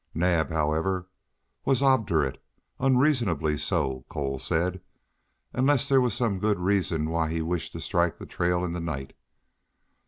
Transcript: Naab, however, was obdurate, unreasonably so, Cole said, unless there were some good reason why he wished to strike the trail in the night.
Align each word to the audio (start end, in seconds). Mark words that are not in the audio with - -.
Naab, 0.15 0.49
however, 0.49 1.07
was 1.63 1.83
obdurate, 1.83 2.43
unreasonably 2.79 3.55
so, 3.55 4.03
Cole 4.09 4.39
said, 4.39 4.81
unless 5.53 5.87
there 5.87 6.01
were 6.01 6.09
some 6.09 6.39
good 6.39 6.57
reason 6.57 7.11
why 7.11 7.29
he 7.29 7.43
wished 7.43 7.71
to 7.73 7.79
strike 7.81 8.17
the 8.17 8.25
trail 8.25 8.65
in 8.65 8.71
the 8.71 8.79
night. 8.79 9.13